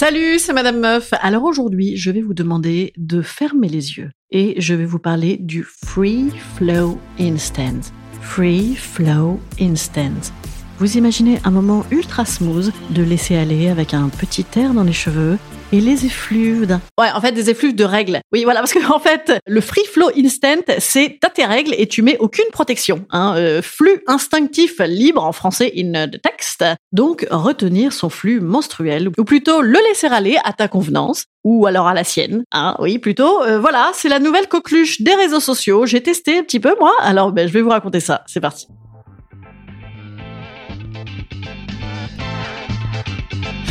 [0.00, 1.10] Salut, c'est Madame Meuf.
[1.20, 5.36] Alors aujourd'hui, je vais vous demander de fermer les yeux et je vais vous parler
[5.36, 7.82] du Free Flow Instant.
[8.22, 10.32] Free Flow Instant.
[10.80, 14.94] Vous imaginez un moment ultra smooth de laisser aller avec un petit air dans les
[14.94, 15.36] cheveux
[15.72, 16.78] et les effluves.
[16.98, 18.20] Ouais, en fait, des effluves de règles.
[18.32, 21.86] Oui, voilà, parce que en fait, le free flow instant, c'est t'as tes règles et
[21.86, 23.04] tu mets aucune protection.
[23.10, 26.64] Hein, euh, flux instinctif libre en français in the text.
[26.92, 31.88] Donc, retenir son flux menstruel, ou plutôt le laisser aller à ta convenance, ou alors
[31.88, 32.42] à la sienne.
[32.52, 33.42] Hein, oui, plutôt.
[33.42, 35.84] Euh, voilà, c'est la nouvelle coqueluche des réseaux sociaux.
[35.84, 38.24] J'ai testé un petit peu moi, alors ben, je vais vous raconter ça.
[38.26, 38.66] C'est parti.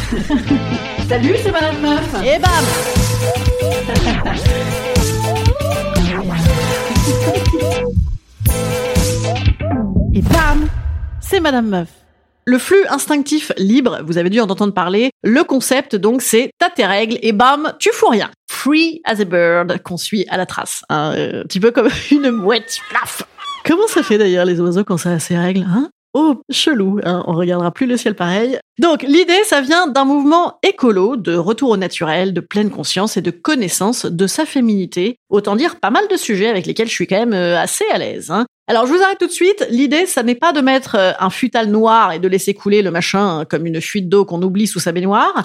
[1.08, 2.16] Salut, c'est Madame Meuf.
[2.26, 2.66] Et bam
[10.16, 10.68] Et bam
[11.22, 11.90] C'est Madame Meuf.
[12.46, 15.12] Le flux instinctif libre, vous avez dû en entendre parler.
[15.22, 18.32] Le concept, donc, c'est t'as tes règles et bam, tu fous rien.
[18.50, 20.82] Free as a bird, qu'on suit à la trace.
[20.90, 22.80] Un euh, petit peu comme une mouette.
[22.90, 23.22] Plaf
[23.64, 25.92] Comment ça fait d'ailleurs les oiseaux quand ça a ses règles, hein?
[26.16, 28.58] Oh, chelou, hein, on regardera plus le ciel pareil.
[28.80, 33.22] Donc l'idée, ça vient d'un mouvement écolo, de retour au naturel, de pleine conscience et
[33.22, 35.18] de connaissance de sa féminité.
[35.30, 38.00] Autant dire pas mal de sujets avec lesquels je suis quand même euh, assez à
[38.00, 38.32] l'aise.
[38.32, 38.48] Hein.
[38.68, 41.30] Alors je vous arrête tout de suite, l'idée, ça n'est pas de mettre euh, un
[41.30, 44.80] futal noir et de laisser couler le machin comme une fuite d'eau qu'on oublie sous
[44.80, 45.44] sa baignoire.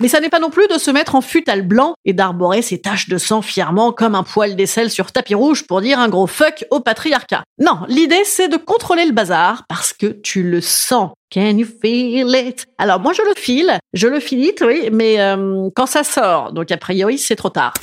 [0.00, 2.80] Mais ça n'est pas non plus de se mettre en futal blanc et d'arborer ses
[2.80, 6.26] taches de sang fièrement comme un poil d'aisselle sur tapis rouge pour dire un gros
[6.26, 7.44] fuck au patriarcat.
[7.58, 11.10] Non, l'idée c'est de contrôler le bazar parce que tu le sens.
[11.32, 12.66] Can you feel it?
[12.78, 16.70] Alors moi je le file, je le filite, oui, mais euh, quand ça sort, donc
[16.70, 17.74] a priori c'est trop tard.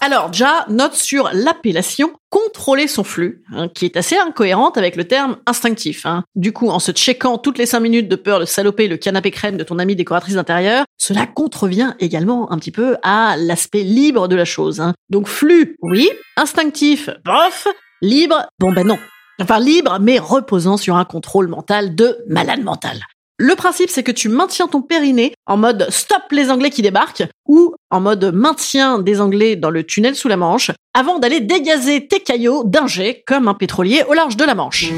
[0.00, 5.04] Alors, déjà, note sur l'appellation contrôler son flux, hein, qui est assez incohérente avec le
[5.04, 6.04] terme instinctif.
[6.04, 6.24] Hein.
[6.34, 9.30] Du coup, en se checkant toutes les cinq minutes de peur de saloper le canapé
[9.30, 14.28] crème de ton amie décoratrice d'intérieur, cela contrevient également un petit peu à l'aspect libre
[14.28, 14.80] de la chose.
[14.80, 14.92] Hein.
[15.08, 17.66] Donc flux, oui, instinctif, bof,
[18.02, 18.98] libre, bon ben non.
[19.40, 23.00] Enfin libre, mais reposant sur un contrôle mental de malade mental.
[23.38, 27.24] Le principe, c'est que tu maintiens ton périnée en mode stop les Anglais qui débarquent
[27.46, 32.06] ou en mode maintien des Anglais dans le tunnel sous la Manche avant d'aller dégazer
[32.06, 34.90] tes caillots d'un jet comme un pétrolier au large de la Manche.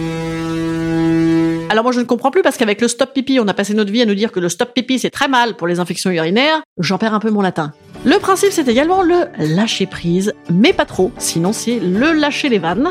[1.71, 3.93] Alors moi je ne comprends plus parce qu'avec le stop pipi, on a passé notre
[3.93, 6.63] vie à nous dire que le stop pipi c'est très mal pour les infections urinaires.
[6.79, 7.73] J'en perds un peu mon latin.
[8.05, 12.59] Le principe c'est également le lâcher prise, mais pas trop, sinon c'est le lâcher les
[12.59, 12.91] vannes.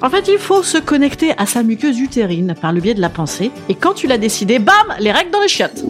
[0.00, 3.08] En fait, il faut se connecter à sa muqueuse utérine par le biais de la
[3.08, 5.84] pensée, et quand tu l'as décidé, bam, les règles dans les chiottes.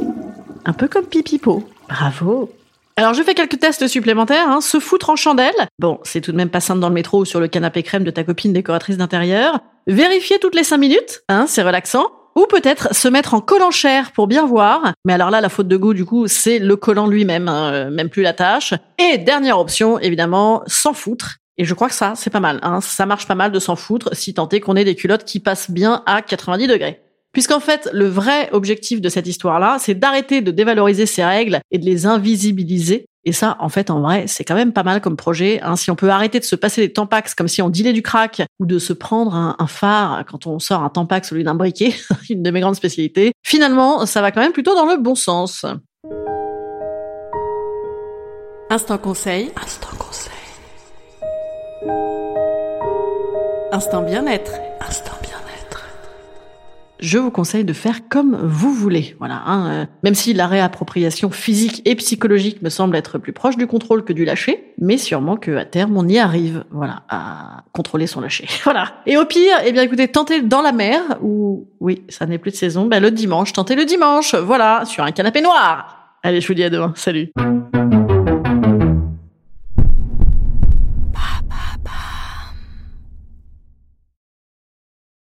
[0.65, 1.63] Un peu comme Pipipo.
[1.89, 2.51] Bravo.
[2.99, 4.61] Alors je fais quelques tests supplémentaires, hein.
[4.61, 5.55] se foutre en chandelle.
[5.79, 8.03] Bon, c'est tout de même pas simple dans le métro ou sur le canapé crème
[8.03, 9.61] de ta copine décoratrice d'intérieur.
[9.87, 12.11] Vérifier toutes les 5 minutes, hein, c'est relaxant.
[12.35, 14.95] Ou peut-être se mettre en collant chair pour bien voir.
[15.05, 17.91] Mais alors là, la faute de goût, du coup, c'est le collant lui-même, hein, euh,
[17.91, 18.75] même plus la tâche.
[18.99, 21.37] Et dernière option, évidemment, s'en foutre.
[21.57, 22.59] Et je crois que ça, c'est pas mal.
[22.63, 22.81] Hein.
[22.81, 25.39] Ça marche pas mal de s'en foutre si tant est qu'on ait des culottes qui
[25.39, 27.01] passent bien à 90 degrés.
[27.33, 31.79] Puisqu'en fait, le vrai objectif de cette histoire-là, c'est d'arrêter de dévaloriser ces règles et
[31.79, 33.07] de les invisibiliser.
[33.25, 35.61] Et ça, en fait, en vrai, c'est quand même pas mal comme projet.
[35.63, 35.77] Hein.
[35.77, 38.43] Si on peut arrêter de se passer des tampax comme si on dilait du crack,
[38.59, 41.95] ou de se prendre un, phare quand on sort un tampax au lieu d'un briquet,
[42.31, 45.67] une de mes grandes spécialités, finalement, ça va quand même plutôt dans le bon sens.
[48.71, 49.51] Instant conseil.
[49.63, 50.33] Instant conseil.
[53.73, 54.53] Instant bien-être.
[57.01, 59.15] Je vous conseille de faire comme vous voulez.
[59.19, 63.57] Voilà, hein, euh, même si la réappropriation physique et psychologique me semble être plus proche
[63.57, 67.63] du contrôle que du lâcher, mais sûrement que à terme on y arrive, voilà, à
[67.73, 68.47] contrôler son lâcher.
[68.65, 68.93] Voilà.
[69.07, 72.51] Et au pire, eh bien écoutez, tentez dans la mer ou oui, ça n'est plus
[72.51, 76.17] de saison, ben le dimanche, tentez le dimanche, voilà, sur un canapé noir.
[76.23, 76.93] Allez, je vous dis à demain.
[76.97, 77.31] Salut.